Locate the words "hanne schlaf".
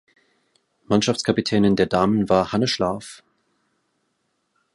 2.53-3.23